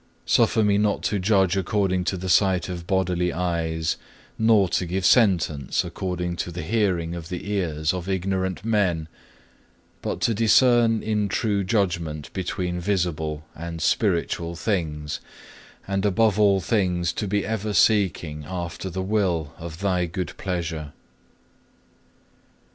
[0.25, 3.97] Suffer me not to judge according to the sight of bodily eyes,
[4.35, 9.07] nor to give sentence according to the hearing of the ears of ignorant men;
[10.01, 15.19] but to discern in true judgment between visible and spiritual things,
[15.87, 20.93] and above all things to be ever seeking after the will of Thy good pleasure.